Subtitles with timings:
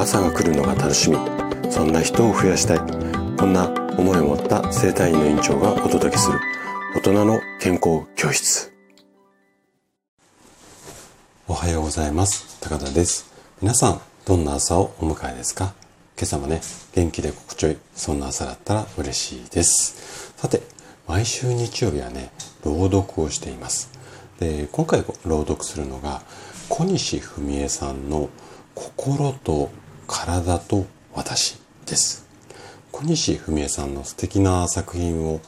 [0.00, 1.18] 朝が来るのが楽しみ。
[1.70, 2.78] そんな人を増やしたい。
[3.36, 3.68] こんな
[3.98, 6.40] 思いを持った生体院の院長がお届けする。
[6.94, 8.72] 大人の健康教室。
[11.46, 12.58] おはようございます。
[12.62, 13.30] 高田です。
[13.60, 15.74] 皆さんどんな朝をお迎えですか？
[16.16, 16.62] 今朝もね
[16.94, 20.32] 元気で心地よいそんな朝だったら嬉しいです。
[20.38, 20.62] さて
[21.06, 22.30] 毎週日曜日はね
[22.64, 23.90] 朗読をしています。
[24.38, 26.22] で今回朗読するのが
[26.70, 28.30] 小西文江さんの
[28.74, 29.68] 「心と
[30.10, 31.56] 体と私」
[31.86, 32.26] です。
[32.90, 35.40] 小西文江さんの素敵な作品を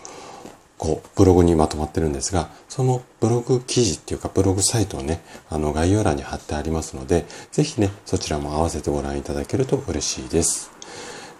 [0.78, 10.70] こうブログにまとまってるんですがそのブログ記事っていうかブログサイトをねあの概要欄に貼ってありますので是非ねそちらも合わせてご覧いただけると嬉しいです。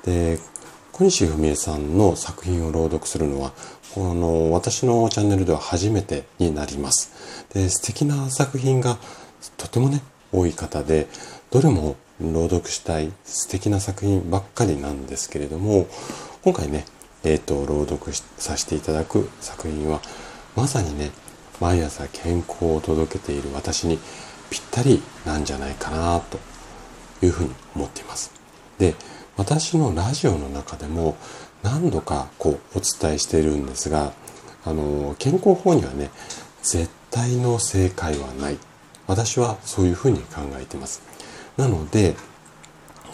[0.05, 0.39] で
[0.93, 3.53] 小西文江さんの作品を朗読するのは
[3.95, 7.13] この私のチャンネルでは初めてになります。
[7.55, 8.99] で素敵な作品が
[9.57, 11.09] とてもね多い方で
[11.51, 15.87] どれも朗読したい素敵な作品ばっかりなんですけれども
[16.43, 16.85] 今回ね
[17.25, 20.01] えっ、ー、と朗読させていただく作品は
[20.57, 21.11] まさにね
[21.61, 23.99] 毎朝健康を届けている私に
[24.51, 26.39] ぴったりなんじゃないかなと
[27.25, 28.33] いうふうに思っています。
[28.79, 28.95] で
[29.37, 31.17] 私のラジオの中でも
[31.63, 34.13] 何度かこうお伝えしているんですが
[34.65, 36.11] あの健康法にはね
[36.63, 38.59] 絶対の正解はない
[39.07, 41.03] 私はそういうふうに考えています
[41.57, 42.15] なので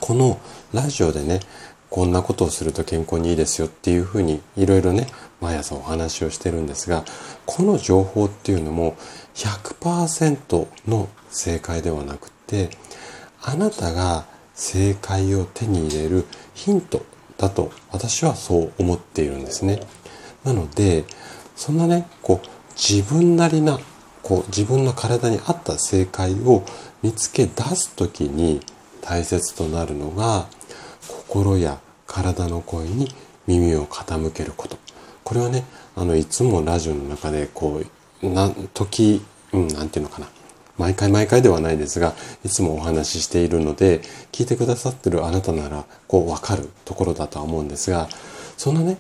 [0.01, 0.41] この
[0.73, 1.41] ラジオでね
[1.91, 5.07] こんなことをすると健康にいいですよっていうふうにいろいろね
[5.41, 7.05] 毎朝お話をしてるんですが
[7.47, 8.97] この情報っていうのも
[9.35, 12.71] 100%の正解ではなくて
[13.43, 17.05] あなたが正解を手に入れるヒント
[17.37, 19.81] だと私はそう思っているんですね。
[20.45, 21.05] なので
[21.55, 23.79] そんなねこう自分なりな
[24.29, 26.63] こう自分の体に合った正解を
[27.03, 28.61] 見つけ出す時に
[29.01, 30.49] 大切となるのが
[31.09, 33.09] 心や体の声に
[33.47, 34.77] 耳を傾けること。
[35.25, 35.65] これはね、
[35.97, 37.81] あの、いつもラジオの中で、こ
[38.23, 40.29] う、な、時、うん、なんていうのかな。
[40.77, 42.15] 毎回毎回ではないですが、
[42.45, 44.01] いつもお話ししているので、
[44.33, 48.09] 聞いてくださってるあなたなら、こう、わかるところだとは思うんですが、
[48.57, 48.99] そのね、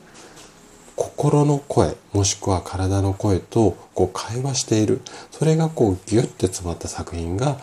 [1.18, 5.00] 心の声、もしくは体の声と、こう、会話している。
[5.32, 7.58] それが、こう、ギュッて詰まった作品が、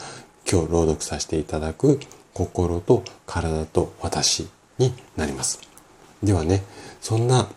[0.46, 2.02] 今日朗読させていただく、
[2.34, 5.62] 心と体と私になります。
[6.22, 6.64] ではね、
[7.00, 7.48] そんな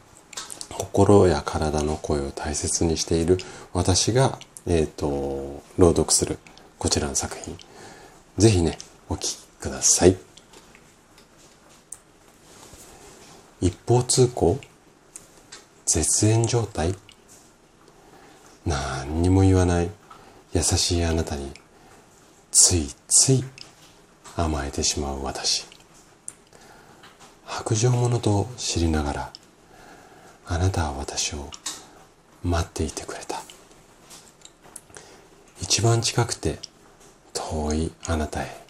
[0.70, 3.36] 心や体の声を大切にしている
[3.72, 4.38] 私が、
[4.68, 6.38] えっ、ー、と、朗読する
[6.78, 7.58] こちらの作品。
[8.36, 10.16] ぜひね、お聴きください。
[13.60, 14.60] 一方通行
[15.88, 16.94] 絶縁状態？
[18.66, 19.90] 何にも言わない。
[20.52, 21.50] 優しいあなたに
[22.50, 23.42] ついつい
[24.36, 25.64] 甘えてしまう私。
[27.46, 29.32] 白状者と知りながら
[30.46, 31.50] あなたは私を
[32.44, 33.40] 待っていてくれた。
[35.62, 36.58] 一番近くて
[37.32, 38.62] 遠いあなたへ。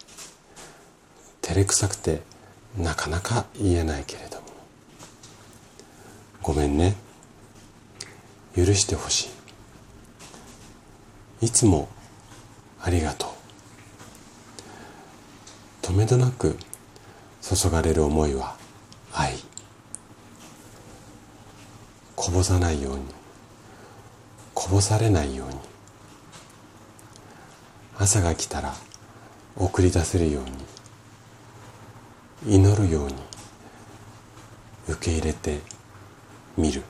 [1.42, 2.22] 照れくさくて
[2.76, 4.46] なかなか言えないけれども。
[6.42, 6.94] ごめんね。
[8.58, 9.30] 許してほし
[11.40, 11.46] い。
[11.46, 11.88] いつも
[12.82, 13.26] ありがと
[15.84, 15.86] う。
[15.86, 16.58] 止めどなく
[17.40, 18.56] 注がれる思いは
[19.14, 19.34] 愛。
[22.16, 23.04] こぼさないように。
[24.54, 25.54] こぼされないように。
[27.96, 28.74] 朝が来たら
[29.56, 30.40] 送り出せるよ
[32.44, 32.56] うに。
[32.56, 33.14] 祈るように。
[34.88, 35.60] 受け入れて
[36.56, 36.82] みる。